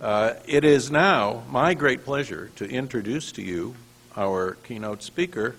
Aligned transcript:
Uh, 0.00 0.34
It 0.46 0.64
is 0.64 0.90
now 0.90 1.42
my 1.50 1.74
great 1.74 2.04
pleasure 2.04 2.50
to 2.56 2.64
introduce 2.66 3.32
to 3.32 3.42
you 3.42 3.74
our 4.16 4.54
keynote 4.64 5.02
speaker, 5.02 5.56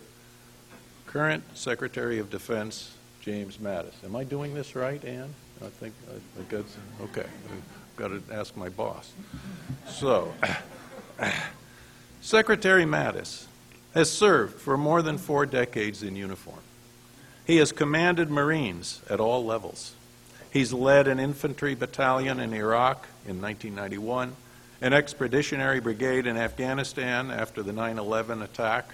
current 1.05 1.43
Secretary 1.55 2.17
of 2.17 2.31
Defense, 2.31 2.91
James 3.21 3.57
Mattis. 3.57 3.93
Am 4.03 4.15
I 4.15 4.23
doing 4.23 4.55
this 4.55 4.75
right, 4.75 5.03
Ann? 5.05 5.33
I 5.63 5.67
think, 5.67 5.93
I 6.09 6.41
I 6.41 6.43
guess, 6.49 6.75
okay, 7.03 7.27
I've 7.51 7.97
got 7.97 8.07
to 8.07 8.21
ask 8.33 8.57
my 8.57 8.69
boss. 8.69 9.11
So, 9.87 10.33
Secretary 12.21 12.83
Mattis 12.85 13.45
has 13.93 14.09
served 14.11 14.59
for 14.59 14.75
more 14.75 15.03
than 15.03 15.19
four 15.19 15.45
decades 15.45 16.01
in 16.01 16.15
uniform. 16.15 16.61
He 17.45 17.57
has 17.57 17.71
commanded 17.71 18.31
Marines 18.31 19.01
at 19.07 19.19
all 19.19 19.45
levels. 19.45 19.93
He's 20.51 20.73
led 20.73 21.07
an 21.07 21.19
infantry 21.19 21.75
battalion 21.75 22.39
in 22.39 22.53
Iraq 22.53 23.07
in 23.27 23.41
1991, 23.41 24.35
an 24.81 24.93
expeditionary 24.93 25.79
brigade 25.79 26.25
in 26.25 26.37
Afghanistan 26.37 27.31
after 27.31 27.61
the 27.63 27.73
9 27.73 27.97
11 27.97 28.41
attack, 28.41 28.93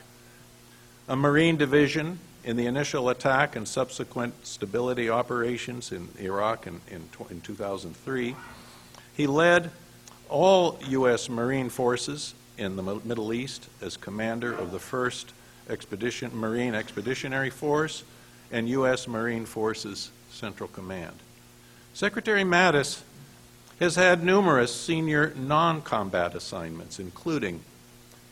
a 1.08 1.16
Marine 1.16 1.58
division 1.58 2.20
in 2.44 2.56
the 2.56 2.66
initial 2.66 3.10
attack 3.10 3.56
and 3.56 3.68
subsequent 3.68 4.46
stability 4.46 5.10
operations 5.10 5.92
in 5.92 6.08
Iraq 6.20 6.68
in, 6.68 6.82
in, 6.90 7.04
in 7.30 7.42
2003. 7.42 8.36
He 9.16 9.28
led 9.28 9.72
all 10.30 10.80
U.S. 10.90 11.30
Marine 11.30 11.70
forces 11.70 12.34
in 12.58 12.76
the 12.76 12.84
Middle 12.84 13.34
East 13.34 13.68
as 13.82 13.98
commander 13.98 14.54
of 14.54 14.72
the 14.72 14.78
1st 14.78 15.26
Expedition, 15.70 16.32
Marine 16.34 16.74
Expeditionary 16.74 17.50
Force 17.50 18.04
and 18.52 18.70
U.S. 18.70 19.08
Marine 19.08 19.46
Forces 19.46 20.12
Central 20.32 20.70
Command. 20.70 21.16
Secretary 21.94 22.44
Mattis 22.44 23.02
has 23.80 23.96
had 23.96 24.24
numerous 24.24 24.74
senior 24.74 25.34
non-combat 25.36 26.34
assignments, 26.34 27.00
including, 27.00 27.62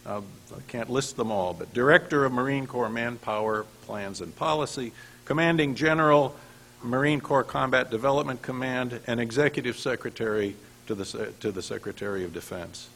uh, 0.06 0.22
I 0.56 0.62
can't 0.68 0.90
list 0.90 1.18
them 1.18 1.32
all, 1.32 1.54
but 1.54 1.74
Director 1.74 2.26
of 2.26 2.32
Marine 2.32 2.66
Corps 2.66 2.90
Manpower 2.90 3.66
Plans 3.84 4.22
and 4.22 4.36
Policy, 4.36 4.92
Commanding 5.26 5.76
General, 5.76 6.36
Marine 6.84 7.22
Corps 7.22 7.44
Combat 7.44 7.92
Development 7.92 8.42
Command, 8.42 9.00
and 9.08 9.20
Executive 9.20 9.78
Secretary 9.78 10.56
to 10.88 10.96
the, 10.96 11.32
to 11.40 11.52
the 11.52 11.62
Secretary 11.62 12.24
of 12.24 12.34
Defense. 12.34 12.90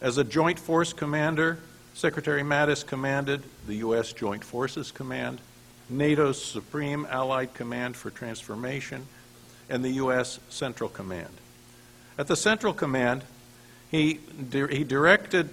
As 0.00 0.18
a 0.18 0.24
Joint 0.24 0.58
Force 0.58 0.92
Commander, 0.92 1.58
Secretary 1.94 2.42
Mattis 2.42 2.86
commanded 2.86 3.42
the 3.66 3.76
U.S. 3.76 4.12
Joint 4.12 4.44
Forces 4.44 4.90
Command, 4.90 5.40
NATO's 5.88 6.42
Supreme 6.42 7.06
Allied 7.10 7.54
Command 7.54 7.96
for 7.96 8.10
Transformation, 8.10 9.06
and 9.70 9.84
the 9.84 9.92
U.S. 9.92 10.38
Central 10.50 10.90
Command. 10.90 11.30
At 12.18 12.28
the 12.28 12.36
Central 12.36 12.72
Command, 12.72 13.24
he, 13.90 14.20
he 14.52 14.84
directed 14.84 15.50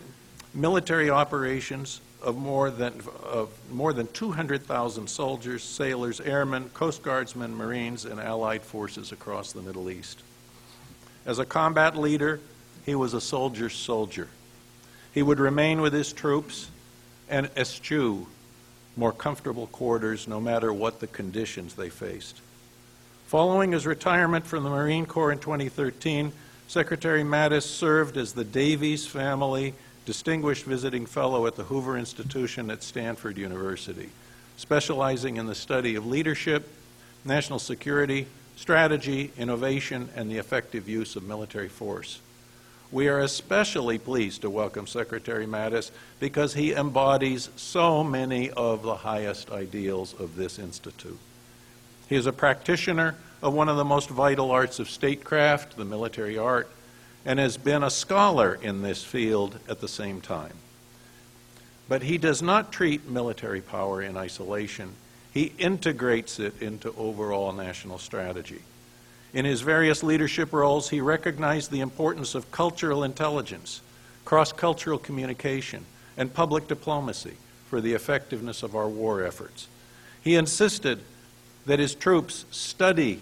military 0.54 1.10
operations 1.10 2.00
of 2.22 2.38
more 2.38 2.72
than, 2.72 3.02
of 3.24 3.50
more 3.70 3.92
than 3.92 4.08
200,000 4.08 5.10
soldiers, 5.10 5.62
sailors, 5.62 6.22
airmen, 6.22 6.70
Coast 6.70 7.04
Guardsmen, 7.04 7.56
Marines, 7.56 8.06
and 8.06 8.20
allied 8.20 8.62
forces 8.62 9.12
across 9.12 9.52
the 9.52 9.62
Middle 9.62 9.90
East. 9.90 10.22
As 11.26 11.40
a 11.40 11.46
combat 11.46 11.98
leader, 11.98 12.40
he 12.86 12.96
was 12.96 13.14
a 13.14 13.22
soldier's 13.22 13.76
soldier. 13.76 14.30
He 15.14 15.22
would 15.22 15.40
remain 15.40 15.82
with 15.82 15.94
his 15.94 16.14
troops 16.14 16.70
and 17.30 17.50
eschew 17.58 18.28
more 18.96 19.12
comfortable 19.12 19.68
quarters 19.68 20.28
no 20.28 20.40
matter 20.40 20.72
what 20.72 21.00
the 21.00 21.08
conditions 21.08 21.74
they 21.74 21.90
faced. 21.90 22.40
Following 23.28 23.72
his 23.72 23.86
retirement 23.86 24.46
from 24.46 24.64
the 24.64 24.70
Marine 24.70 25.06
Corps 25.06 25.32
in 25.32 25.40
2013, 25.40 26.32
Secretary 26.74 27.22
Mattis 27.22 27.68
served 27.68 28.18
as 28.18 28.34
the 28.34 28.44
Davies 28.44 29.06
Family 29.06 29.76
Distinguished 30.08 30.66
Visiting 30.66 31.06
Fellow 31.06 31.46
at 31.46 31.56
the 31.56 31.66
Hoover 31.66 32.00
Institution 32.00 32.72
at 32.72 32.82
Stanford 32.82 33.38
University, 33.38 34.10
specializing 34.58 35.38
in 35.38 35.46
the 35.46 35.54
study 35.54 35.94
of 35.94 36.08
leadership, 36.08 36.68
national 37.24 37.60
security, 37.60 38.26
strategy, 38.56 39.32
innovation, 39.38 40.10
and 40.16 40.32
the 40.32 40.40
effective 40.40 40.90
use 40.90 41.16
of 41.16 41.22
military 41.22 41.70
force. 41.70 42.20
We 42.92 43.08
are 43.08 43.20
especially 43.20 44.00
pleased 44.00 44.42
to 44.42 44.50
welcome 44.50 44.88
Secretary 44.88 45.46
Mattis 45.46 45.92
because 46.20 46.56
he 46.56 46.74
embodies 46.74 47.50
so 47.56 48.04
many 48.04 48.50
of 48.50 48.82
the 48.82 48.96
highest 48.96 49.52
ideals 49.52 50.16
of 50.20 50.36
this 50.36 50.58
institute. 50.58 51.20
He 52.10 52.16
is 52.16 52.26
a 52.26 52.34
practitioner 52.34 53.14
of 53.44 53.54
one 53.54 53.68
of 53.68 53.76
the 53.76 53.84
most 53.84 54.10
vital 54.10 54.52
arts 54.52 54.80
of 54.80 54.90
statecraft, 54.90 55.76
the 55.76 55.84
military 55.84 56.38
art, 56.38 56.72
and 57.26 57.40
has 57.40 57.58
been 57.58 57.84
a 57.84 57.90
scholar 57.90 58.58
in 58.62 58.82
this 58.82 59.04
field 59.04 59.60
at 59.68 59.82
the 59.82 59.88
same 59.88 60.22
time. 60.22 60.54
But 61.90 62.04
he 62.04 62.18
does 62.18 62.42
not 62.42 62.72
treat 62.72 63.10
military 63.10 63.60
power 63.60 64.02
in 64.02 64.16
isolation. 64.16 64.94
He 65.34 65.52
integrates 65.58 66.40
it 66.40 66.62
into 66.62 66.96
overall 66.96 67.52
national 67.52 67.98
strategy. 67.98 68.62
In 69.34 69.44
his 69.44 69.60
various 69.60 70.04
leadership 70.04 70.54
roles, 70.54 70.90
he 70.90 71.02
recognized 71.02 71.70
the 71.70 71.82
importance 71.82 72.36
of 72.36 72.50
cultural 72.50 73.04
intelligence, 73.04 73.82
cross 74.24 74.54
cultural 74.54 74.98
communication, 74.98 75.86
and 76.16 76.34
public 76.34 76.70
diplomacy 76.70 77.36
for 77.70 77.82
the 77.82 77.94
effectiveness 77.94 78.64
of 78.64 78.74
our 78.74 78.88
war 78.88 79.26
efforts. 79.26 79.68
He 80.24 80.36
insisted 80.36 81.02
that 81.66 81.80
his 81.80 81.94
troops 81.94 82.46
study 82.50 83.20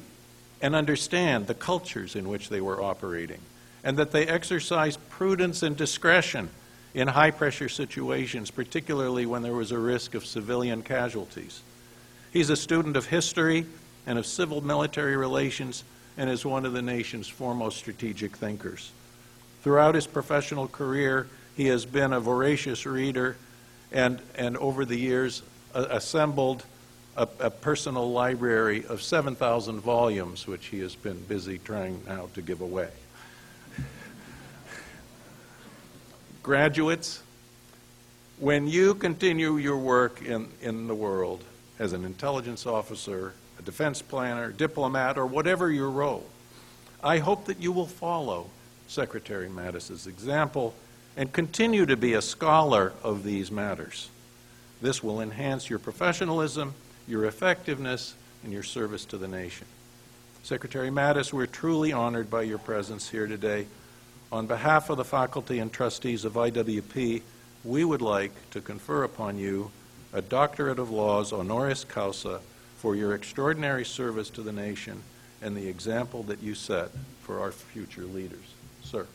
and 0.62 0.76
understand 0.76 1.48
the 1.48 1.54
cultures 1.54 2.16
in 2.16 2.30
which 2.30 2.50
they 2.50 2.62
were 2.62 2.82
operating, 2.82 3.40
and 3.84 3.98
that 3.98 4.12
they 4.12 4.28
exercise 4.28 4.98
prudence 4.98 5.64
and 5.64 5.76
discretion 5.76 6.50
in 6.94 7.08
high 7.08 7.32
pressure 7.32 7.70
situations, 7.70 8.52
particularly 8.52 9.26
when 9.26 9.42
there 9.42 9.54
was 9.54 9.72
a 9.72 9.80
risk 9.80 10.14
of 10.14 10.26
civilian 10.26 10.84
casualties. 10.84 11.62
He's 12.32 12.50
a 12.50 12.56
student 12.56 12.98
of 12.98 13.08
history 13.08 13.66
and 14.06 14.20
of 14.20 14.26
civil 14.26 14.62
military 14.62 15.16
relations 15.16 15.84
and 16.18 16.30
is 16.30 16.46
one 16.46 16.66
of 16.66 16.74
the 16.74 16.82
nation's 16.82 17.28
foremost 17.28 17.78
strategic 17.78 18.36
thinkers. 18.36 18.92
Throughout 19.64 19.96
his 19.96 20.08
professional 20.08 20.68
career, 20.68 21.28
he 21.56 21.68
has 21.68 21.86
been 21.86 22.14
a 22.14 22.20
voracious 22.20 22.86
reader 22.86 23.38
and, 23.92 24.20
and 24.36 24.58
over 24.58 24.86
the 24.86 24.98
years, 24.98 25.42
a- 25.74 25.84
assembled 25.84 26.64
a, 27.18 27.28
a 27.40 27.50
personal 27.50 28.12
library 28.12 28.86
of 28.88 29.02
7,000 29.02 29.80
volumes, 29.80 30.48
which 30.48 30.68
he 30.68 30.80
has 30.80 30.96
been 30.96 31.20
busy 31.24 31.58
trying 31.60 32.02
now 32.08 32.30
to 32.34 32.42
give 32.42 32.62
away. 32.62 32.90
Graduates, 36.44 37.22
when 38.40 38.68
you 38.68 38.96
continue 38.96 39.58
your 39.58 39.78
work 39.78 40.24
in, 40.24 40.48
in 40.62 40.88
the 40.88 40.96
world 40.96 41.44
as 41.78 41.94
an 41.94 42.06
intelligence 42.06 42.66
officer, 42.66 43.34
a 43.60 43.62
defense 43.62 44.02
planner, 44.02 44.52
diplomat, 44.52 45.18
or 45.18 45.26
whatever 45.26 45.70
your 45.70 45.90
role, 45.90 46.26
I 47.04 47.20
hope 47.20 47.46
that 47.46 47.60
you 47.60 47.72
will 47.72 47.88
follow 47.88 48.50
Secretary 48.88 49.50
Mattis's 49.50 50.08
example 50.08 50.74
and 51.16 51.32
continue 51.32 51.86
to 51.86 51.98
be 51.98 52.14
a 52.14 52.22
scholar 52.22 52.94
of 53.04 53.24
these 53.24 53.52
matters. 53.52 54.10
This 54.82 55.04
will 55.04 55.22
enhance 55.22 55.70
your 55.70 55.80
professionalism, 55.80 56.74
your 57.12 57.26
effectiveness, 57.26 58.16
and 58.44 58.54
your 58.54 58.64
service 58.64 59.04
to 59.04 59.18
the 59.18 59.28
nation. 59.28 59.68
Secretary 60.44 60.90
Mattis, 60.90 61.34
we're 61.34 61.46
truly 61.46 61.92
honored 61.92 62.30
by 62.30 62.42
your 62.42 62.58
presence 62.58 63.10
here 63.10 63.28
today. 63.28 63.68
On 64.32 64.48
behalf 64.48 64.90
of 64.90 64.96
the 64.96 65.04
faculty 65.04 65.60
and 65.60 65.72
trustees 65.72 66.24
of 66.24 66.34
IWP, 66.34 67.22
we 67.66 67.84
would 67.84 68.02
like 68.02 68.32
to 68.52 68.62
confer 68.62 69.04
upon 69.04 69.38
you 69.38 69.72
a 70.14 70.22
Doctorate 70.22 70.80
of 70.80 70.90
Laws 70.90 71.34
honoris 71.34 71.84
causa 71.84 72.40
for 72.78 72.96
your 72.96 73.14
extraordinary 73.14 73.84
service 73.84 74.30
to 74.32 74.42
the 74.42 74.54
nation 74.54 75.04
and 75.42 75.56
the 75.56 75.68
example 75.68 76.24
that 76.24 76.42
you 76.42 76.56
set 76.56 76.92
for 77.24 77.42
our 77.42 77.52
future 77.52 78.06
leaders. 78.06 78.56
Sir. 78.84 79.06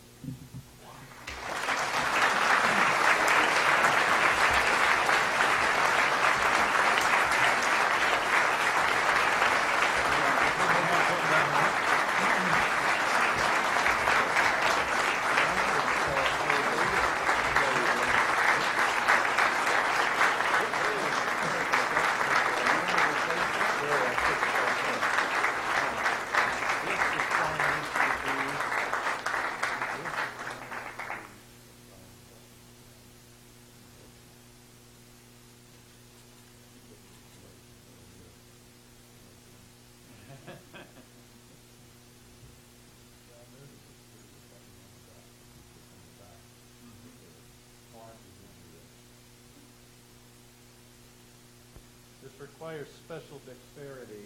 Requires 52.59 52.89
special 52.89 53.39
dexterity. 53.45 54.25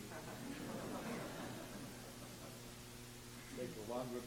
Takes 3.58 3.74
longer 3.90 4.14
than 4.14 4.22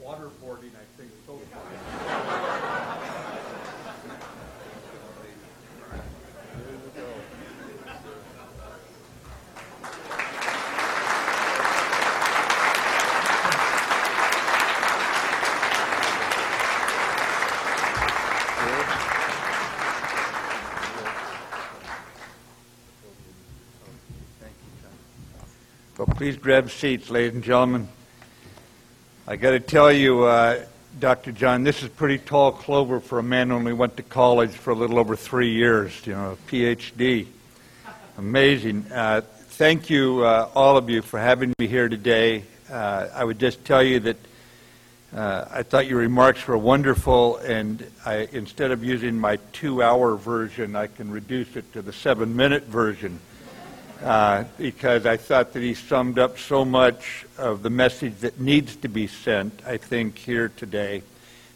waterboarding, 0.00 0.70
I 0.78 0.86
think, 0.96 1.10
so 1.26 1.34
far. 1.52 3.57
Please 26.06 26.36
grab 26.36 26.70
seats, 26.70 27.10
ladies 27.10 27.34
and 27.34 27.42
gentlemen. 27.42 27.88
I 29.26 29.34
got 29.34 29.50
to 29.50 29.58
tell 29.58 29.90
you, 29.90 30.22
uh, 30.22 30.64
Dr. 31.00 31.32
John, 31.32 31.64
this 31.64 31.82
is 31.82 31.88
pretty 31.88 32.18
tall 32.18 32.52
clover 32.52 33.00
for 33.00 33.18
a 33.18 33.22
man 33.22 33.48
who 33.48 33.56
only 33.56 33.72
went 33.72 33.96
to 33.96 34.04
college 34.04 34.52
for 34.52 34.70
a 34.70 34.76
little 34.76 34.96
over 35.00 35.16
three 35.16 35.50
years, 35.50 36.06
you 36.06 36.12
know, 36.12 36.32
a 36.32 36.36
PhD. 36.48 37.26
Amazing. 38.16 38.86
Uh, 38.92 39.22
thank 39.22 39.90
you, 39.90 40.22
uh, 40.22 40.48
all 40.54 40.76
of 40.76 40.88
you, 40.88 41.02
for 41.02 41.18
having 41.18 41.52
me 41.58 41.66
here 41.66 41.88
today. 41.88 42.44
Uh, 42.70 43.08
I 43.12 43.24
would 43.24 43.40
just 43.40 43.64
tell 43.64 43.82
you 43.82 43.98
that 43.98 44.16
uh, 45.12 45.46
I 45.50 45.64
thought 45.64 45.88
your 45.88 45.98
remarks 45.98 46.46
were 46.46 46.58
wonderful, 46.58 47.38
and 47.38 47.84
I, 48.06 48.28
instead 48.30 48.70
of 48.70 48.84
using 48.84 49.18
my 49.18 49.40
two-hour 49.52 50.14
version, 50.14 50.76
I 50.76 50.86
can 50.86 51.10
reduce 51.10 51.56
it 51.56 51.72
to 51.72 51.82
the 51.82 51.92
seven-minute 51.92 52.66
version 52.66 53.18
uh, 54.02 54.44
because 54.56 55.06
I 55.06 55.16
thought 55.16 55.52
that 55.54 55.62
he 55.62 55.74
summed 55.74 56.18
up 56.18 56.38
so 56.38 56.64
much 56.64 57.26
of 57.36 57.62
the 57.62 57.70
message 57.70 58.16
that 58.18 58.40
needs 58.40 58.76
to 58.76 58.88
be 58.88 59.06
sent, 59.06 59.60
I 59.66 59.76
think, 59.76 60.18
here 60.18 60.48
today, 60.48 61.02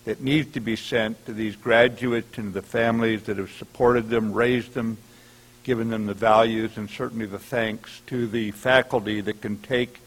that 0.04 0.20
needs 0.20 0.52
to 0.54 0.60
be 0.60 0.74
sent 0.74 1.24
to 1.26 1.32
these 1.32 1.54
graduates 1.54 2.38
and 2.38 2.52
the 2.52 2.62
families 2.62 3.22
that 3.24 3.38
have 3.38 3.52
supported 3.52 4.08
them, 4.08 4.32
raised 4.32 4.74
them, 4.74 4.98
given 5.62 5.90
them 5.90 6.06
the 6.06 6.14
values, 6.14 6.76
and 6.76 6.90
certainly 6.90 7.26
the 7.26 7.38
thanks 7.38 8.00
to 8.08 8.26
the 8.26 8.50
faculty 8.50 9.20
that 9.20 9.40
can 9.40 9.58
take 9.58 10.00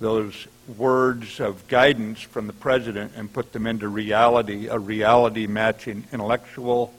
those 0.00 0.48
words 0.78 1.38
of 1.38 1.68
guidance 1.68 2.20
from 2.22 2.46
the 2.46 2.52
president 2.54 3.12
and 3.14 3.32
put 3.32 3.52
them 3.52 3.66
into 3.66 3.88
reality, 3.88 4.66
a 4.68 4.78
reality 4.78 5.46
matching 5.46 6.04
intellectual 6.10 6.92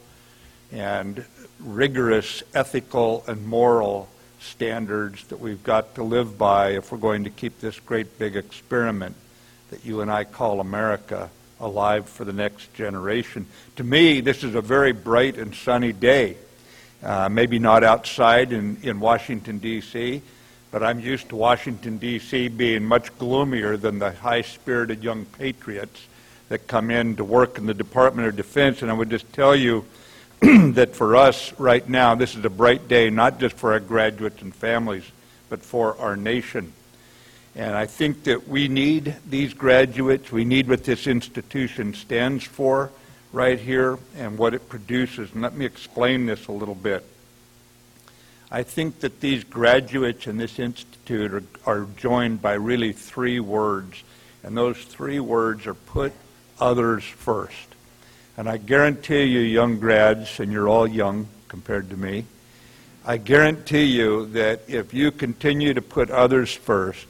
and 0.71 1.25
rigorous 1.59 2.43
ethical 2.53 3.23
and 3.27 3.45
moral 3.45 4.07
standards 4.43 5.23
that 5.27 5.39
we've 5.39 5.63
got 5.63 5.95
to 5.95 6.03
live 6.03 6.37
by 6.37 6.71
if 6.71 6.91
we're 6.91 6.97
going 6.97 7.23
to 7.23 7.29
keep 7.29 7.59
this 7.59 7.79
great 7.79 8.19
big 8.19 8.35
experiment 8.35 9.15
that 9.69 9.85
you 9.85 10.01
and 10.01 10.11
I 10.11 10.23
call 10.23 10.59
America 10.59 11.29
alive 11.59 12.07
for 12.07 12.25
the 12.25 12.33
next 12.33 12.73
generation. 12.73 13.47
To 13.77 13.83
me, 13.83 14.21
this 14.21 14.43
is 14.43 14.55
a 14.55 14.61
very 14.61 14.91
bright 14.91 15.37
and 15.37 15.55
sunny 15.55 15.93
day. 15.93 16.37
Uh, 17.01 17.27
maybe 17.29 17.59
not 17.59 17.83
outside 17.83 18.53
in, 18.53 18.77
in 18.81 18.99
Washington, 18.99 19.57
D.C., 19.59 20.21
but 20.71 20.81
I'm 20.81 20.99
used 20.99 21.29
to 21.29 21.35
Washington, 21.35 21.97
D.C. 21.97 22.47
being 22.47 22.85
much 22.85 23.15
gloomier 23.19 23.77
than 23.77 23.99
the 23.99 24.11
high 24.11 24.41
spirited 24.41 25.03
young 25.03 25.25
patriots 25.25 26.07
that 26.49 26.67
come 26.67 26.89
in 26.89 27.15
to 27.17 27.23
work 27.23 27.57
in 27.57 27.65
the 27.65 27.73
Department 27.73 28.27
of 28.27 28.35
Defense. 28.35 28.81
And 28.81 28.89
I 28.89 28.93
would 28.93 29.09
just 29.09 29.31
tell 29.33 29.55
you 29.55 29.85
that 30.73 30.93
for 30.93 31.15
us 31.15 31.57
right 31.57 31.87
now, 31.87 32.15
this 32.15 32.35
is 32.35 32.43
a 32.43 32.49
bright 32.49 32.89
day, 32.89 33.09
not 33.09 33.39
just 33.39 33.55
for 33.55 33.71
our 33.71 33.79
graduates 33.79 34.41
and 34.41 34.53
families, 34.53 35.09
but 35.47 35.61
for 35.61 35.97
our 35.99 36.17
nation. 36.17 36.73
And 37.55 37.73
I 37.73 37.85
think 37.85 38.25
that 38.25 38.45
we 38.47 38.67
need 38.67 39.15
these 39.29 39.53
graduates. 39.53 40.33
We 40.33 40.43
need 40.43 40.67
what 40.67 40.83
this 40.83 41.07
institution 41.07 41.93
stands 41.93 42.43
for 42.43 42.91
right 43.31 43.57
here 43.57 43.97
and 44.17 44.37
what 44.37 44.53
it 44.53 44.67
produces. 44.67 45.31
And 45.31 45.41
let 45.41 45.55
me 45.55 45.65
explain 45.65 46.25
this 46.25 46.47
a 46.47 46.51
little 46.51 46.75
bit. 46.75 47.05
I 48.51 48.63
think 48.63 48.99
that 48.99 49.21
these 49.21 49.45
graduates 49.45 50.27
in 50.27 50.35
this 50.35 50.59
institute 50.59 51.33
are, 51.33 51.43
are 51.65 51.87
joined 51.95 52.41
by 52.41 52.53
really 52.53 52.91
three 52.91 53.39
words. 53.39 54.03
And 54.43 54.57
those 54.57 54.77
three 54.77 55.21
words 55.21 55.67
are 55.67 55.73
put 55.73 56.11
others 56.59 57.05
first. 57.05 57.72
And 58.35 58.50
I 58.50 58.57
guarantee 58.57 59.24
you, 59.24 59.39
young 59.41 59.80
grads, 59.80 60.39
and 60.39 60.51
you're 60.51 60.68
all 60.68 60.88
young 60.88 61.27
compared 61.47 61.91
to 61.91 61.97
me, 61.97 62.25
I 63.06 63.18
guarantee 63.18 63.83
you 63.83 64.25
that 64.27 64.62
if 64.68 64.94
you 64.94 65.12
continue 65.12 65.74
to 65.74 65.81
put 65.81 66.09
others 66.09 66.51
first, 66.51 67.06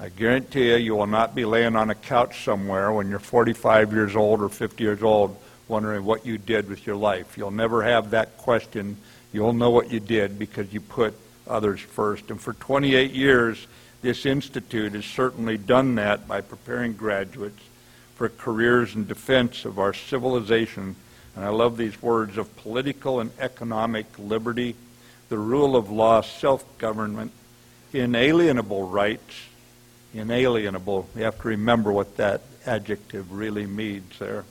I 0.00 0.08
guarantee 0.08 0.70
you 0.70 0.76
you 0.76 0.94
will 0.94 1.08
not 1.08 1.34
be 1.34 1.44
laying 1.44 1.76
on 1.76 1.90
a 1.90 1.94
couch 1.94 2.44
somewhere 2.44 2.92
when 2.92 3.10
you're 3.10 3.18
45 3.18 3.92
years 3.92 4.16
old 4.16 4.40
or 4.40 4.48
50 4.48 4.82
years 4.82 5.02
old 5.02 5.36
wondering 5.66 6.04
what 6.04 6.24
you 6.24 6.38
did 6.38 6.68
with 6.68 6.86
your 6.86 6.96
life. 6.96 7.36
You'll 7.36 7.50
never 7.50 7.82
have 7.82 8.10
that 8.10 8.38
question. 8.38 8.96
You'll 9.32 9.52
know 9.52 9.70
what 9.70 9.90
you 9.90 10.00
did 10.00 10.38
because 10.38 10.72
you 10.72 10.80
put 10.80 11.14
others 11.46 11.80
first. 11.80 12.30
And 12.30 12.40
for 12.40 12.54
28 12.54 13.10
years, 13.10 13.66
this 14.00 14.24
institute 14.24 14.92
has 14.94 15.04
certainly 15.04 15.58
done 15.58 15.96
that 15.96 16.26
by 16.26 16.40
preparing 16.40 16.94
graduates 16.94 17.62
for 18.18 18.28
careers 18.28 18.96
in 18.96 19.06
defense 19.06 19.64
of 19.64 19.78
our 19.78 19.94
civilization. 19.94 20.96
And 21.36 21.44
I 21.44 21.50
love 21.50 21.76
these 21.76 22.02
words 22.02 22.36
of 22.36 22.54
political 22.56 23.20
and 23.20 23.30
economic 23.38 24.06
liberty, 24.18 24.74
the 25.28 25.38
rule 25.38 25.76
of 25.76 25.88
law, 25.88 26.20
self 26.20 26.64
government, 26.78 27.30
inalienable 27.92 28.88
rights. 28.88 29.44
Inalienable. 30.12 31.08
You 31.14 31.22
have 31.22 31.40
to 31.42 31.48
remember 31.48 31.92
what 31.92 32.16
that 32.16 32.40
adjective 32.66 33.30
really 33.30 33.66
means 33.66 34.18
there. 34.18 34.44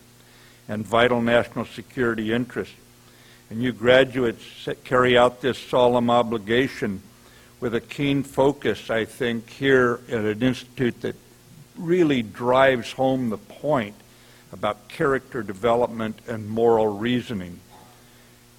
And 0.70 0.86
vital 0.86 1.20
national 1.20 1.66
security 1.66 2.32
interests. 2.32 2.76
And 3.50 3.62
you 3.62 3.74
graduates 3.74 4.70
carry 4.86 5.18
out 5.18 5.42
this 5.42 5.58
solemn 5.58 6.10
obligation 6.10 7.02
with 7.60 7.76
a 7.76 7.82
keen 7.82 8.24
focus, 8.24 8.90
I 8.90 9.04
think, 9.04 9.50
here 9.50 10.00
at 10.08 10.24
an 10.24 10.42
institute 10.42 11.02
that 11.02 11.16
really 11.78 12.22
drives 12.22 12.92
home 12.92 13.30
the 13.30 13.38
point 13.38 13.96
about 14.52 14.88
character 14.88 15.44
development 15.44 16.20
and 16.28 16.50
moral 16.50 16.88
reasoning. 16.88 17.60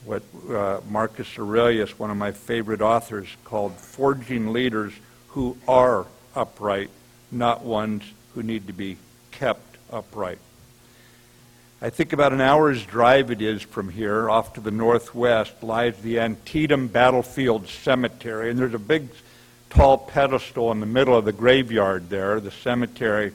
What 0.05 0.23
uh, 0.49 0.81
Marcus 0.89 1.39
Aurelius, 1.39 1.99
one 1.99 2.11
of 2.11 2.17
my 2.17 2.33
favorite 2.33 2.81
authors, 2.81 3.29
called 3.45 3.75
forging 3.75 4.53
leaders 4.53 4.93
who 5.29 5.57
are 5.67 6.07
upright, 6.35 6.91
not 7.31 7.63
ones 7.63 8.03
who 8.35 8.43
need 8.43 8.67
to 8.69 8.73
be 8.73 8.97
kept 9.31 9.77
upright. 9.93 10.39
I 11.81 11.91
think 11.91 12.13
about 12.13 12.33
an 12.33 12.41
hour's 12.41 12.85
drive 12.85 13.31
it 13.31 13.41
is 13.41 13.63
from 13.63 13.89
here, 13.89 14.29
off 14.29 14.55
to 14.55 14.61
the 14.61 14.71
northwest, 14.71 15.63
lies 15.63 15.97
the 15.99 16.19
Antietam 16.19 16.89
Battlefield 16.89 17.69
Cemetery, 17.69 18.51
and 18.51 18.59
there's 18.59 18.75
a 18.75 18.81
big 18.81 19.09
tall 19.71 19.99
pedestal 19.99 20.73
in 20.73 20.81
the 20.81 20.87
middle 20.87 21.17
of 21.17 21.25
the 21.25 21.33
graveyard 21.33 22.09
there, 22.11 22.41
the 22.41 22.51
cemetery, 22.51 23.33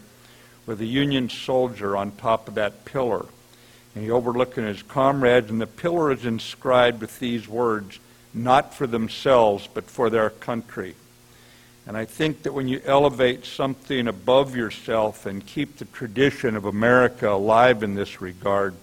with 0.66 0.82
a 0.82 0.86
Union 0.86 1.30
soldier 1.30 1.96
on 1.96 2.12
top 2.12 2.48
of 2.48 2.56
that 2.56 2.86
pillar. 2.86 3.25
And 3.96 4.04
he 4.04 4.10
overlooking 4.12 4.66
his 4.66 4.82
comrades, 4.82 5.50
and 5.50 5.62
the 5.62 5.68
pillar 5.68 6.12
is 6.12 6.25
inscribed 6.25 7.02
with 7.02 7.20
these 7.20 7.48
words, 7.48 8.00
not 8.34 8.74
for 8.74 8.88
themselves, 8.88 9.68
but 9.72 9.86
for 9.86 10.10
their 10.10 10.30
country. 10.30 10.96
And 11.86 11.98
I 11.98 12.06
think 12.06 12.44
that 12.44 12.54
when 12.54 12.68
you 12.68 12.82
elevate 12.86 13.46
something 13.46 14.08
above 14.08 14.56
yourself 14.56 15.25
and 15.25 15.46
keep 15.46 15.78
the 15.78 15.86
tradition 15.86 16.56
of 16.56 16.66
America 16.66 17.30
alive 17.30 17.84
in 17.84 17.94
this 17.94 18.22
regard, 18.22 18.74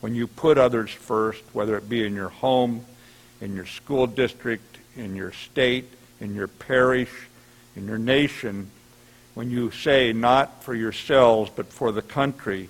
when 0.00 0.14
you 0.14 0.26
put 0.26 0.56
others 0.56 0.90
first, 0.90 1.42
whether 1.52 1.76
it 1.76 1.88
be 1.88 2.06
in 2.06 2.14
your 2.14 2.28
home, 2.28 2.84
in 3.40 3.56
your 3.56 3.66
school 3.66 4.06
district, 4.06 4.78
in 4.96 5.16
your 5.16 5.32
state, 5.32 5.90
in 6.24 6.34
your 6.34 6.48
parish, 6.48 7.10
in 7.76 7.86
your 7.86 7.98
nation, 7.98 8.70
when 9.34 9.50
you 9.50 9.70
say 9.70 10.12
not 10.12 10.64
for 10.64 10.74
yourselves 10.74 11.50
but 11.54 11.66
for 11.66 11.92
the 11.92 12.02
country. 12.02 12.68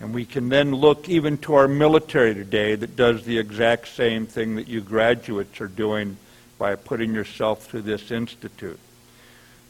And 0.00 0.14
we 0.14 0.24
can 0.24 0.48
then 0.50 0.74
look 0.74 1.08
even 1.08 1.38
to 1.38 1.54
our 1.54 1.68
military 1.68 2.34
today 2.34 2.74
that 2.74 2.96
does 2.96 3.24
the 3.24 3.38
exact 3.38 3.88
same 3.88 4.26
thing 4.26 4.56
that 4.56 4.68
you 4.68 4.80
graduates 4.80 5.60
are 5.60 5.68
doing 5.68 6.18
by 6.58 6.74
putting 6.74 7.14
yourself 7.14 7.64
through 7.66 7.82
this 7.82 8.10
institute. 8.10 8.78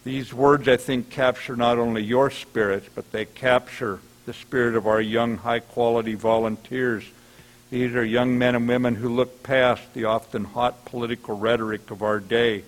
These 0.02 0.34
words, 0.34 0.66
I 0.66 0.76
think, 0.76 1.10
capture 1.10 1.56
not 1.56 1.78
only 1.78 2.02
your 2.02 2.30
spirit, 2.30 2.88
but 2.94 3.12
they 3.12 3.26
capture 3.26 4.00
the 4.26 4.32
spirit 4.32 4.74
of 4.74 4.86
our 4.86 5.00
young, 5.00 5.36
high 5.36 5.60
quality 5.60 6.14
volunteers. 6.14 7.04
These 7.70 7.94
are 7.94 8.04
young 8.04 8.38
men 8.38 8.56
and 8.56 8.66
women 8.66 8.96
who 8.96 9.08
look 9.08 9.42
past 9.42 9.82
the 9.94 10.06
often 10.06 10.44
hot 10.44 10.84
political 10.84 11.36
rhetoric 11.36 11.90
of 11.90 12.02
our 12.02 12.18
day 12.18 12.64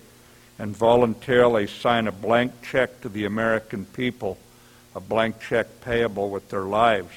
and 0.59 0.75
voluntarily 0.75 1.67
sign 1.67 2.07
a 2.07 2.11
blank 2.11 2.51
check 2.61 3.01
to 3.01 3.09
the 3.09 3.25
American 3.25 3.85
people, 3.85 4.37
a 4.95 4.99
blank 4.99 5.39
check 5.39 5.81
payable 5.81 6.29
with 6.29 6.49
their 6.49 6.63
lives. 6.63 7.13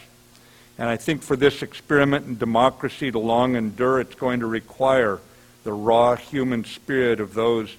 And 0.78 0.88
I 0.88 0.96
think 0.96 1.22
for 1.22 1.36
this 1.36 1.62
experiment 1.62 2.26
in 2.26 2.38
democracy 2.38 3.10
to 3.10 3.18
long 3.18 3.56
endure, 3.56 4.00
it's 4.00 4.14
going 4.14 4.40
to 4.40 4.46
require 4.46 5.20
the 5.64 5.72
raw 5.72 6.16
human 6.16 6.64
spirit 6.64 7.18
of 7.18 7.34
those 7.34 7.74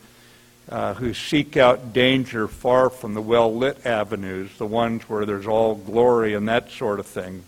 uh, 0.69 0.93
who 0.95 1.13
seek 1.13 1.55
out 1.55 1.93
danger 1.93 2.47
far 2.47 2.89
from 2.89 3.13
the 3.13 3.21
well-lit 3.21 3.85
avenues, 3.85 4.49
the 4.57 4.65
ones 4.65 5.03
where 5.03 5.25
there's 5.25 5.47
all 5.47 5.75
glory 5.75 6.33
and 6.33 6.49
that 6.49 6.69
sort 6.71 6.99
of 6.99 7.05
thing, 7.05 7.43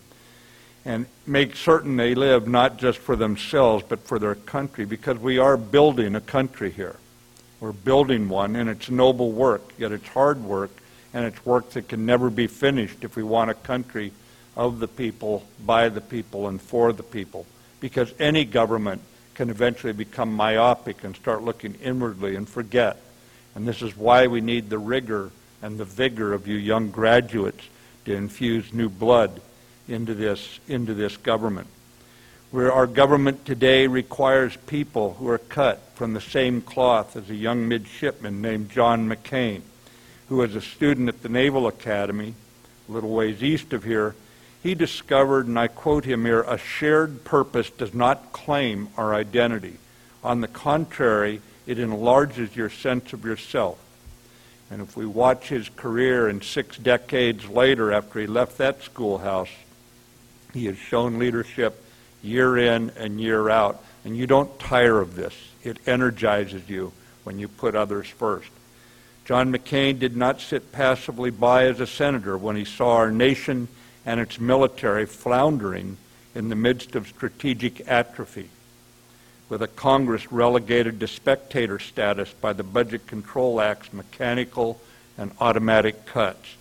and 0.86 1.06
make 1.28 1.56
certain 1.56 1.98
they 1.98 2.16
live 2.16 2.48
not 2.48 2.78
just 2.78 2.98
for 2.98 3.16
themselves 3.16 3.84
but 3.90 4.00
for 4.00 4.20
their 4.20 4.36
country, 4.36 4.86
because 4.86 5.18
we 5.18 5.38
are 5.38 5.58
building 5.58 6.16
a 6.16 6.22
country 6.22 6.72
here. 6.72 6.96
We're 7.60 7.72
building 7.74 8.30
one, 8.30 8.56
and 8.56 8.70
it's 8.70 8.90
noble 8.90 9.32
work, 9.32 9.74
yet 9.78 9.92
it's 9.92 10.08
hard 10.08 10.44
work, 10.44 10.72
and 11.14 11.26
it's 11.26 11.46
work 11.46 11.72
that 11.72 11.90
can 11.90 12.06
never 12.06 12.30
be 12.30 12.48
finished 12.48 13.04
if 13.04 13.16
we 13.16 13.24
want 13.24 13.52
a 13.52 13.56
country 13.56 14.14
of 14.56 14.80
the 14.80 14.88
people, 14.88 15.44
by 15.66 15.90
the 15.90 16.02
people, 16.02 16.48
and 16.48 16.62
for 16.62 16.94
the 16.94 17.04
people. 17.04 17.46
Because 17.80 18.14
any 18.20 18.46
government 18.46 19.02
can 19.36 19.50
eventually 19.50 19.94
become 19.94 20.34
myopic 20.34 21.04
and 21.04 21.16
start 21.16 21.44
looking 21.44 21.76
inwardly 21.76 22.36
and 22.36 22.48
forget. 22.48 22.98
And 23.56 23.68
this 23.68 23.82
is 23.82 23.96
why 23.96 24.28
we 24.28 24.42
need 24.42 24.70
the 24.70 24.78
rigor 24.78 25.32
and 25.62 25.78
the 25.78 25.86
vigor 25.86 26.34
of 26.34 26.48
you 26.48 26.56
young 26.56 26.92
graduates 26.92 27.64
to 28.06 28.14
infuse 28.14 28.74
new 28.74 28.90
blood 28.90 29.42
into 29.88 30.14
this, 30.14 30.60
into 30.68 30.94
this 30.94 31.18
government. 31.18 31.68
Where 32.52 32.72
our 32.72 32.88
government 32.88 33.46
today 33.46 33.86
requires 33.86 34.58
people 34.66 35.14
who 35.14 35.28
are 35.30 35.38
cut 35.38 35.84
from 35.94 36.14
the 36.14 36.22
same 36.22 36.62
cloth 36.62 37.16
as 37.16 37.30
a 37.30 37.36
young 37.36 37.68
midshipman 37.68 38.42
named 38.42 38.72
John 38.72 39.08
McCain, 39.08 39.62
who 40.30 40.38
was 40.38 40.56
a 40.56 40.62
student 40.62 41.10
at 41.10 41.22
the 41.22 41.30
Naval 41.30 41.68
Academy, 41.68 42.34
a 42.88 42.92
little 42.92 43.12
ways 43.12 43.44
east 43.44 43.72
of 43.72 43.84
here. 43.84 44.16
He 44.64 44.74
discovered, 44.74 45.46
and 45.46 45.60
I 45.60 45.68
quote 45.68 46.06
him 46.06 46.26
here, 46.26 46.42
a 46.42 46.58
shared 46.58 47.24
purpose 47.24 47.70
does 47.70 47.94
not 47.94 48.34
claim 48.34 48.90
our 48.98 49.14
identity. 49.14 49.78
On 50.24 50.42
the 50.42 50.48
contrary, 50.48 51.42
it 51.68 51.78
enlarges 51.78 52.56
your 52.56 52.72
sense 52.72 53.14
of 53.14 53.26
yourself. 53.26 53.78
And 54.72 54.82
if 54.82 54.98
we 54.98 55.06
watch 55.06 55.50
his 55.50 55.70
career 55.70 56.28
and 56.28 56.44
six 56.44 56.80
decades 56.80 57.48
later 57.48 57.94
after 57.94 58.20
he 58.20 58.26
left 58.26 58.58
that 58.58 58.82
schoolhouse, 58.82 59.52
he 60.52 60.66
has 60.66 60.78
shown 60.80 61.20
leadership 61.20 61.86
year 62.22 62.58
in 62.58 62.92
and 62.92 63.20
year 63.20 63.50
out. 63.50 63.84
And 64.06 64.16
you 64.16 64.28
don't 64.28 64.60
tire 64.60 65.00
of 65.00 65.16
this. 65.16 65.34
It 65.64 65.78
energizes 65.86 66.70
you 66.70 66.94
when 67.24 67.40
you 67.40 67.48
put 67.48 67.76
others 67.76 68.08
first. 68.08 68.50
John 69.26 69.54
McCain 69.54 70.00
did 70.00 70.18
not 70.18 70.42
sit 70.42 70.72
passively 70.72 71.30
by 71.30 71.66
as 71.66 71.80
a 71.80 71.88
senator 71.88 72.38
when 72.38 72.56
he 72.56 72.66
saw 72.66 72.96
our 72.96 73.12
nation 73.12 73.68
and 74.06 74.20
its 74.20 74.40
military 74.40 75.06
floundering 75.06 75.98
in 76.34 76.50
the 76.50 76.56
midst 76.56 76.96
of 76.96 77.08
strategic 77.08 77.88
atrophy 77.88 78.50
with 79.50 79.62
a 79.64 79.68
Congress 79.68 80.32
relegated 80.32 81.00
to 81.00 81.08
spectator 81.08 81.80
status 81.80 82.32
by 82.34 82.54
the 82.54 82.64
Budget 82.64 83.08
Control 83.08 83.60
Act's 83.60 83.92
mechanical 83.92 84.80
and 85.18 85.32
automatic 85.40 86.06
cuts. 86.06 86.56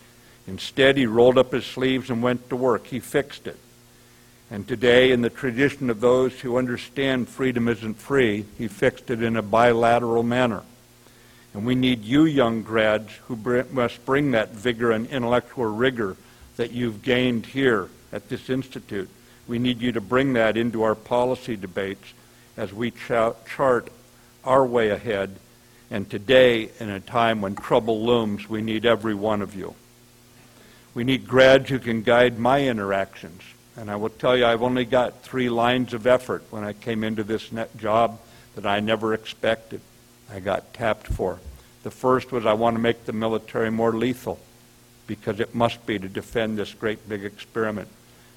Instead, 0.47 0.97
he 0.97 1.05
rolled 1.05 1.37
up 1.37 1.53
his 1.53 1.65
sleeves 1.65 2.09
and 2.09 2.23
went 2.23 2.49
to 2.49 2.55
work. 2.55 2.87
He 2.87 2.99
fixed 2.99 3.45
it. 3.45 3.57
And 4.51 4.67
today, 4.67 5.11
in 5.11 5.21
the 5.21 5.29
tradition 5.29 5.91
of 5.91 6.01
those 6.01 6.39
who 6.39 6.57
understand 6.57 7.29
freedom 7.29 7.67
isn't 7.67 7.99
free, 7.99 8.45
he 8.57 8.67
fixed 8.67 9.11
it 9.11 9.21
in 9.21 9.35
a 9.35 9.43
bilateral 9.43 10.23
manner. 10.23 10.63
And 11.53 11.65
we 11.65 11.75
need 11.75 12.03
you, 12.03 12.25
young 12.25 12.63
grads, 12.63 13.11
who 13.27 13.35
br- 13.35 13.61
must 13.71 14.03
bring 14.05 14.31
that 14.31 14.49
vigor 14.49 14.91
and 14.91 15.07
intellectual 15.07 15.65
rigor 15.65 16.15
that 16.57 16.71
you've 16.71 17.03
gained 17.03 17.45
here 17.45 17.89
at 18.11 18.29
this 18.29 18.49
institute. 18.49 19.09
We 19.47 19.59
need 19.59 19.81
you 19.81 19.91
to 19.91 20.01
bring 20.01 20.33
that 20.33 20.57
into 20.57 20.81
our 20.83 20.95
policy 20.95 21.55
debates 21.55 22.13
as 22.57 22.73
we 22.73 22.91
ch- 22.91 23.33
chart 23.55 23.89
our 24.43 24.65
way 24.65 24.89
ahead. 24.89 25.35
And 25.91 26.09
today, 26.09 26.69
in 26.79 26.89
a 26.89 26.99
time 26.99 27.41
when 27.41 27.55
trouble 27.55 28.03
looms, 28.03 28.49
we 28.49 28.61
need 28.61 28.85
every 28.85 29.15
one 29.15 29.41
of 29.43 29.55
you. 29.55 29.75
We 30.95 31.03
need 31.03 31.27
grads 31.27 31.69
who 31.69 31.79
can 31.79 32.01
guide 32.01 32.39
my 32.39 32.67
interactions. 32.67 33.41
And 33.79 33.89
I 33.89 33.95
will 33.95 34.09
tell 34.09 34.35
you, 34.35 34.45
I've 34.45 34.61
only 34.61 34.83
got 34.83 35.21
three 35.21 35.49
lines 35.49 35.93
of 35.93 36.05
effort 36.05 36.43
when 36.49 36.65
I 36.65 36.73
came 36.73 37.01
into 37.01 37.23
this 37.23 37.49
net 37.49 37.77
job 37.77 38.19
that 38.55 38.65
I 38.65 38.81
never 38.81 39.13
expected. 39.13 39.79
I 40.29 40.41
got 40.41 40.73
tapped 40.73 41.07
for. 41.07 41.39
The 41.83 41.91
first 41.91 42.29
was 42.33 42.45
I 42.45 42.53
want 42.53 42.75
to 42.75 42.81
make 42.81 43.05
the 43.05 43.13
military 43.13 43.71
more 43.71 43.93
lethal 43.93 44.37
because 45.07 45.39
it 45.39 45.55
must 45.55 45.85
be 45.85 45.97
to 45.97 46.09
defend 46.09 46.57
this 46.57 46.73
great 46.73 47.07
big 47.07 47.23
experiment. 47.23 47.87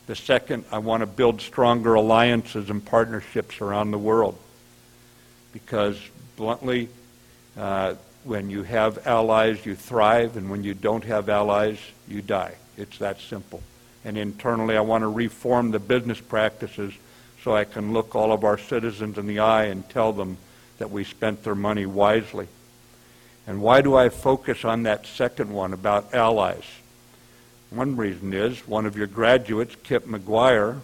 The 0.06 0.14
second, 0.14 0.64
I 0.70 0.78
want 0.78 1.00
to 1.00 1.06
build 1.06 1.40
stronger 1.40 1.94
alliances 1.94 2.70
and 2.70 2.84
partnerships 2.84 3.60
around 3.60 3.90
the 3.90 3.98
world. 3.98 4.38
Because, 5.52 5.98
bluntly, 6.36 6.88
uh, 7.58 7.96
when 8.22 8.48
you 8.48 8.62
have 8.62 9.08
allies, 9.08 9.66
you 9.66 9.74
thrive, 9.74 10.36
and 10.36 10.50
when 10.50 10.62
you 10.62 10.74
don't 10.74 11.02
have 11.02 11.28
allies, 11.28 11.78
you 12.06 12.22
die. 12.22 12.54
It's 12.76 12.98
that 12.98 13.20
simple. 13.20 13.60
And 14.04 14.16
internally, 14.16 14.76
I 14.76 14.80
want 14.80 15.02
to 15.02 15.08
reform 15.08 15.70
the 15.70 15.78
business 15.78 16.20
practices 16.20 16.92
so 17.42 17.54
I 17.54 17.64
can 17.64 17.92
look 17.92 18.14
all 18.14 18.32
of 18.32 18.44
our 18.44 18.58
citizens 18.58 19.18
in 19.18 19.26
the 19.26 19.40
eye 19.40 19.64
and 19.64 19.88
tell 19.88 20.12
them 20.12 20.38
that 20.78 20.90
we 20.90 21.04
spent 21.04 21.44
their 21.44 21.54
money 21.54 21.86
wisely. 21.86 22.48
And 23.46 23.60
why 23.60 23.80
do 23.82 23.96
I 23.96 24.08
focus 24.08 24.64
on 24.64 24.84
that 24.84 25.06
second 25.06 25.52
one 25.52 25.72
about 25.72 26.14
allies? 26.14 26.64
One 27.70 27.96
reason 27.96 28.32
is 28.32 28.66
one 28.68 28.86
of 28.86 28.96
your 28.96 29.06
graduates, 29.06 29.76
Kip 29.82 30.06
McGuire, 30.06 30.80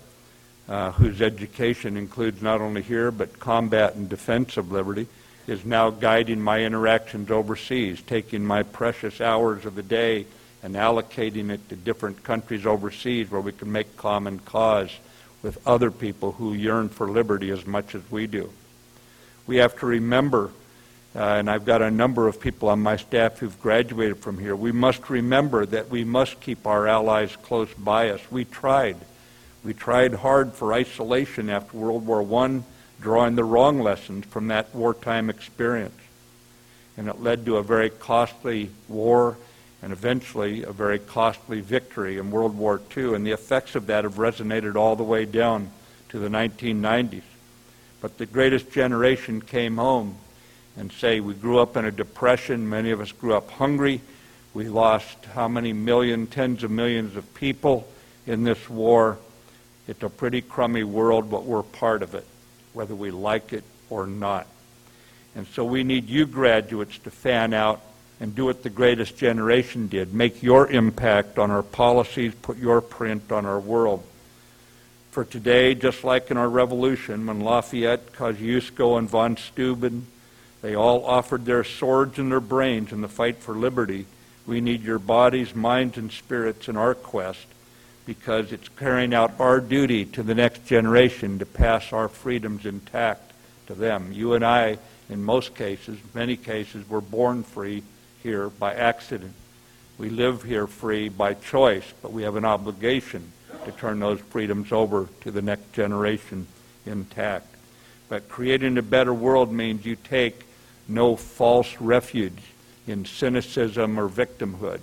uh, 0.68 0.92
whose 0.92 1.20
education 1.20 1.96
includes 1.96 2.42
not 2.42 2.60
only 2.60 2.82
here 2.82 3.10
but 3.10 3.38
combat 3.38 3.94
and 3.94 4.08
defense 4.08 4.56
of 4.56 4.72
liberty, 4.72 5.06
is 5.46 5.64
now 5.64 5.90
guiding 5.90 6.40
my 6.40 6.60
interactions 6.60 7.30
overseas, 7.30 8.02
taking 8.02 8.44
my 8.44 8.62
precious 8.62 9.20
hours 9.20 9.64
of 9.64 9.74
the 9.74 9.82
day 9.82 10.26
and 10.62 10.74
allocating 10.74 11.50
it 11.50 11.68
to 11.68 11.76
different 11.76 12.24
countries 12.24 12.66
overseas 12.66 13.30
where 13.30 13.40
we 13.40 13.52
can 13.52 13.70
make 13.70 13.96
common 13.96 14.38
cause 14.40 14.90
with 15.42 15.66
other 15.66 15.90
people 15.90 16.32
who 16.32 16.52
yearn 16.52 16.88
for 16.88 17.08
liberty 17.08 17.50
as 17.50 17.64
much 17.64 17.94
as 17.94 18.02
we 18.10 18.26
do. 18.26 18.50
We 19.46 19.56
have 19.56 19.78
to 19.78 19.86
remember 19.86 20.50
uh, 21.16 21.20
and 21.20 21.50
I've 21.50 21.64
got 21.64 21.82
a 21.82 21.90
number 21.90 22.28
of 22.28 22.40
people 22.40 22.68
on 22.68 22.80
my 22.80 22.96
staff 22.96 23.38
who've 23.38 23.60
graduated 23.60 24.18
from 24.18 24.38
here. 24.38 24.54
We 24.54 24.72
must 24.72 25.08
remember 25.08 25.64
that 25.66 25.88
we 25.88 26.04
must 26.04 26.40
keep 26.40 26.66
our 26.66 26.86
allies 26.86 27.34
close 27.42 27.72
by 27.74 28.10
us. 28.10 28.20
We 28.30 28.44
tried. 28.44 28.96
We 29.64 29.74
tried 29.74 30.14
hard 30.14 30.52
for 30.52 30.72
isolation 30.72 31.48
after 31.50 31.76
World 31.76 32.06
War 32.06 32.44
I, 32.44 32.60
drawing 33.00 33.36
the 33.36 33.44
wrong 33.44 33.80
lessons 33.80 34.26
from 34.26 34.48
that 34.48 34.74
wartime 34.74 35.30
experience. 35.30 35.98
And 36.96 37.08
it 37.08 37.20
led 37.20 37.46
to 37.46 37.56
a 37.56 37.62
very 37.62 37.90
costly 37.90 38.70
war 38.86 39.38
and 39.82 39.92
eventually 39.92 40.62
a 40.62 40.72
very 40.72 40.98
costly 40.98 41.60
victory 41.60 42.18
in 42.18 42.30
World 42.30 42.56
War 42.56 42.80
II. 42.96 43.14
And 43.14 43.26
the 43.26 43.32
effects 43.32 43.74
of 43.74 43.86
that 43.86 44.04
have 44.04 44.14
resonated 44.14 44.74
all 44.74 44.96
the 44.96 45.04
way 45.04 45.24
down 45.24 45.70
to 46.08 46.18
the 46.18 46.28
1990s. 46.28 47.22
But 48.00 48.18
the 48.18 48.26
greatest 48.26 48.70
generation 48.70 49.40
came 49.40 49.76
home 49.76 50.16
and 50.76 50.92
say 50.92 51.20
we 51.20 51.34
grew 51.34 51.58
up 51.58 51.76
in 51.76 51.84
a 51.84 51.90
depression. 51.90 52.68
Many 52.68 52.90
of 52.90 53.00
us 53.00 53.12
grew 53.12 53.34
up 53.34 53.50
hungry. 53.50 54.00
We 54.54 54.68
lost 54.68 55.24
how 55.34 55.48
many 55.48 55.72
million, 55.72 56.26
tens 56.26 56.64
of 56.64 56.70
millions 56.70 57.16
of 57.16 57.34
people 57.34 57.86
in 58.26 58.44
this 58.44 58.68
war. 58.68 59.18
It's 59.86 60.02
a 60.02 60.08
pretty 60.08 60.40
crummy 60.40 60.84
world, 60.84 61.30
but 61.30 61.44
we're 61.44 61.62
part 61.62 62.02
of 62.02 62.14
it, 62.14 62.26
whether 62.72 62.94
we 62.94 63.10
like 63.10 63.52
it 63.52 63.64
or 63.90 64.06
not. 64.06 64.46
And 65.34 65.46
so 65.46 65.64
we 65.64 65.84
need 65.84 66.08
you 66.08 66.26
graduates 66.26 66.98
to 67.00 67.10
fan 67.10 67.52
out 67.52 67.80
and 68.20 68.34
do 68.34 68.44
what 68.44 68.62
the 68.62 68.70
greatest 68.70 69.16
generation 69.16 69.88
did. 69.88 70.12
Make 70.12 70.42
your 70.42 70.68
impact 70.68 71.38
on 71.38 71.50
our 71.50 71.62
policies, 71.62 72.34
put 72.34 72.56
your 72.56 72.80
print 72.80 73.30
on 73.30 73.46
our 73.46 73.60
world. 73.60 74.04
For 75.10 75.24
today, 75.24 75.74
just 75.74 76.04
like 76.04 76.30
in 76.30 76.36
our 76.36 76.48
revolution, 76.48 77.26
when 77.26 77.40
Lafayette, 77.40 78.12
Kosciuszko, 78.12 78.98
and 78.98 79.08
von 79.08 79.36
Steuben 79.36 80.06
they 80.60 80.74
all 80.74 81.04
offered 81.04 81.44
their 81.44 81.64
swords 81.64 82.18
and 82.18 82.30
their 82.30 82.40
brains 82.40 82.92
in 82.92 83.00
the 83.00 83.08
fight 83.08 83.36
for 83.36 83.54
liberty. 83.54 84.06
We 84.46 84.60
need 84.60 84.82
your 84.82 84.98
bodies, 84.98 85.54
minds, 85.54 85.98
and 85.98 86.10
spirits 86.10 86.68
in 86.68 86.76
our 86.76 86.94
quest 86.94 87.46
because 88.06 88.52
it's 88.52 88.68
carrying 88.70 89.14
out 89.14 89.38
our 89.38 89.60
duty 89.60 90.04
to 90.06 90.22
the 90.22 90.34
next 90.34 90.66
generation 90.66 91.38
to 91.38 91.46
pass 91.46 91.92
our 91.92 92.08
freedoms 92.08 92.64
intact 92.64 93.32
to 93.66 93.74
them. 93.74 94.10
You 94.12 94.34
and 94.34 94.44
I, 94.44 94.78
in 95.10 95.22
most 95.22 95.54
cases, 95.54 95.98
many 96.14 96.36
cases, 96.36 96.88
were 96.88 97.02
born 97.02 97.42
free 97.42 97.82
here 98.22 98.48
by 98.48 98.74
accident. 98.74 99.34
We 99.98 100.10
live 100.10 100.42
here 100.42 100.66
free 100.66 101.08
by 101.08 101.34
choice, 101.34 101.84
but 102.02 102.12
we 102.12 102.22
have 102.22 102.36
an 102.36 102.44
obligation 102.44 103.32
to 103.64 103.72
turn 103.72 103.98
those 104.00 104.20
freedoms 104.20 104.72
over 104.72 105.08
to 105.22 105.30
the 105.30 105.42
next 105.42 105.72
generation 105.72 106.46
intact. 106.86 107.54
But 108.08 108.28
creating 108.28 108.78
a 108.78 108.82
better 108.82 109.12
world 109.12 109.52
means 109.52 109.84
you 109.84 109.96
take 109.96 110.44
no 110.86 111.16
false 111.16 111.76
refuge 111.80 112.40
in 112.86 113.04
cynicism 113.04 113.98
or 113.98 114.08
victimhood 114.08 114.80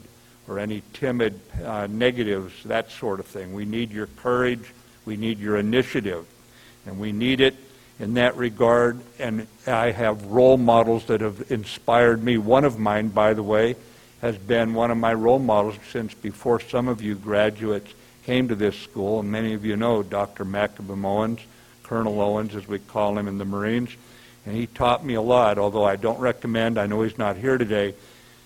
or 0.48 0.60
any 0.60 0.84
timid 0.94 1.40
uh, 1.64 1.88
negatives, 1.90 2.54
that 2.66 2.92
sort 2.92 3.20
of 3.20 3.26
thing. 3.26 3.54
We 3.54 3.66
need 3.66 3.92
your 3.92 4.08
courage. 4.08 4.74
We 5.06 5.18
need 5.18 5.40
your 5.40 5.58
initiative. 5.58 6.26
And 6.86 7.00
we 7.00 7.12
need 7.12 7.42
it 7.42 7.56
in 8.00 8.16
that 8.16 8.36
regard, 8.36 9.00
and 9.20 9.48
I 9.66 9.92
have 9.92 10.26
role 10.26 10.58
models 10.58 11.06
that 11.06 11.22
have 11.22 11.52
inspired 11.52 12.24
me. 12.24 12.38
One 12.38 12.66
of 12.66 12.78
mine, 12.78 13.10
by 13.10 13.34
the 13.34 13.44
way, 13.44 13.76
has 14.22 14.38
been 14.38 14.74
one 14.74 14.92
of 14.92 14.98
my 14.98 15.14
role 15.14 15.40
models 15.40 15.76
since 15.92 16.14
before 16.14 16.60
some 16.60 16.88
of 16.88 17.02
you 17.02 17.16
graduates 17.16 17.94
came 18.26 18.48
to 18.48 18.56
this 18.56 18.78
school, 18.78 19.20
and 19.20 19.32
many 19.32 19.54
of 19.54 19.64
you 19.64 19.78
know 19.78 20.04
Dr. 20.04 20.46
Mackubin 20.46 21.06
Owens, 21.06 21.40
Colonel 21.84 22.20
Owens, 22.20 22.56
as 22.56 22.68
we 22.68 22.80
call 22.80 23.18
him 23.18 23.28
in 23.28 23.38
the 23.38 23.46
Marines, 23.46 23.96
and 24.46 24.56
he 24.56 24.68
taught 24.68 25.06
me 25.06 25.14
a 25.14 25.22
lot, 25.22 25.58
although 25.58 25.86
I 25.86 25.96
don't 25.96 26.20
recommend, 26.20 26.78
I 26.78 26.88
know 26.88 27.04
he's 27.04 27.18
not 27.18 27.38
here 27.38 27.58
today, 27.58 27.94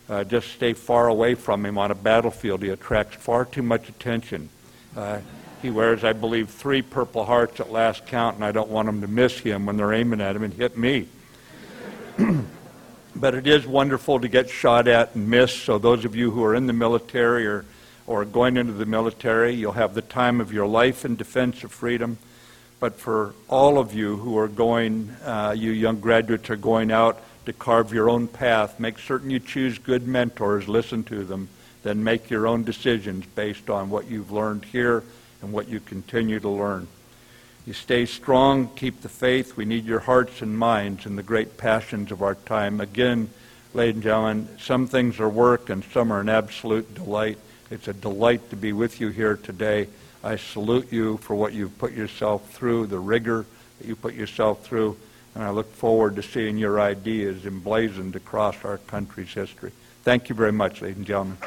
uh, 0.10 0.24
just 0.24 0.50
stay 0.50 0.74
far 0.74 1.08
away 1.08 1.36
from 1.36 1.65
him 1.65 1.77
on 1.77 1.91
a 1.91 1.96
battlefield. 1.96 2.62
He 2.62 2.70
attracts 2.70 3.15
far 3.15 3.46
too 3.46 3.62
much 3.62 3.89
attention. 3.89 4.50
Uh, 4.96 5.20
he 5.61 5.69
wears, 5.69 6.03
I 6.03 6.13
believe, 6.13 6.49
three 6.49 6.81
Purple 6.81 7.25
Hearts 7.25 7.59
at 7.59 7.71
last 7.71 8.05
count, 8.07 8.35
and 8.35 8.45
I 8.45 8.51
don't 8.51 8.69
want 8.69 8.85
them 8.85 9.01
to 9.01 9.07
miss 9.07 9.37
him 9.39 9.65
when 9.65 9.75
they're 9.77 9.93
aiming 9.93 10.21
at 10.21 10.35
him 10.35 10.43
and 10.43 10.53
hit 10.53 10.77
me. 10.77 11.07
but 13.15 13.35
it 13.35 13.45
is 13.45 13.67
wonderful 13.67 14.19
to 14.21 14.27
get 14.27 14.49
shot 14.49 14.87
at 14.87 15.15
and 15.15 15.29
miss. 15.29 15.53
So 15.53 15.77
those 15.77 16.05
of 16.05 16.15
you 16.15 16.31
who 16.31 16.43
are 16.45 16.55
in 16.55 16.67
the 16.67 16.73
military 16.73 17.45
or, 17.45 17.65
or 18.07 18.23
going 18.23 18.55
into 18.55 18.73
the 18.73 18.85
military, 18.85 19.53
you'll 19.53 19.73
have 19.73 19.93
the 19.93 20.01
time 20.01 20.39
of 20.39 20.53
your 20.53 20.67
life 20.67 21.03
in 21.03 21.17
defense 21.17 21.63
of 21.63 21.71
freedom. 21.71 22.17
But 22.79 22.95
for 22.95 23.33
all 23.49 23.77
of 23.77 23.93
you 23.93 24.15
who 24.15 24.37
are 24.37 24.47
going, 24.47 25.09
uh, 25.25 25.53
you 25.57 25.71
young 25.71 25.99
graduates 25.99 26.49
are 26.49 26.55
going 26.55 26.91
out 26.91 27.21
to 27.45 27.51
carve 27.51 27.93
your 27.93 28.09
own 28.09 28.27
path, 28.27 28.79
make 28.79 28.97
certain 28.99 29.29
you 29.29 29.39
choose 29.39 29.77
good 29.77 30.07
mentors, 30.07 30.69
listen 30.69 31.03
to 31.05 31.25
them, 31.25 31.49
then 31.83 32.01
make 32.03 32.29
your 32.29 32.47
own 32.47 32.63
decisions 32.63 33.25
based 33.35 33.69
on 33.69 33.89
what 33.89 34.07
you've 34.07 34.31
learned 34.31 34.63
here 34.63 35.03
and 35.41 35.53
what 35.53 35.67
you 35.67 35.79
continue 35.79 36.39
to 36.39 36.50
learn. 36.50 36.88
You 37.65 37.74
stay 37.74 38.05
strong, 38.05 38.69
keep 38.75 39.01
the 39.01 39.10
faith. 39.10 39.55
We 39.55 39.65
need 39.65 39.86
your 39.86 40.00
hearts 40.00 40.41
and 40.41 40.58
minds 40.58 41.05
in 41.05 41.15
the 41.15 41.24
great 41.24 41.58
passions 41.58 42.12
of 42.12 42.22
our 42.22 42.36
time. 42.36 42.81
Again, 42.81 43.29
ladies 43.74 43.96
and 43.96 44.03
gentlemen, 44.03 44.50
some 44.60 44.88
things 44.88 45.19
are 45.19 45.29
work 45.29 45.69
and 45.69 45.84
some 45.84 46.12
are 46.12 46.19
an 46.19 46.29
absolute 46.29 46.96
delight. 46.96 47.38
It's 47.69 47.88
a 47.88 47.93
delight 47.93 48.50
to 48.50 48.55
be 48.55 48.74
with 48.74 49.00
you 49.00 49.10
here 49.10 49.38
today. 49.38 49.88
I 50.24 50.38
salute 50.38 50.91
you 50.91 51.17
for 51.17 51.36
what 51.36 51.53
you've 51.53 51.77
put 51.77 51.93
yourself 51.93 52.50
through, 52.51 52.88
the 52.88 53.00
rigor 53.00 53.46
that 53.77 53.88
you 53.88 53.96
put 53.96 54.15
yourself 54.15 54.65
through, 54.65 54.98
and 55.36 55.43
I 55.43 55.51
look 55.51 55.72
forward 55.74 56.15
to 56.15 56.24
seeing 56.24 56.58
your 56.58 56.81
ideas 56.81 57.46
emblazoned 57.46 58.15
across 58.15 58.65
our 58.65 58.79
country's 58.79 59.34
history. 59.34 59.72
Thank 60.03 60.29
you 60.29 60.36
very 60.36 60.51
much, 60.51 60.81
ladies 60.81 60.98
and 60.98 61.05
gentlemen. 61.05 61.38